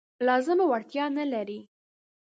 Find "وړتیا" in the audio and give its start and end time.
0.67-1.05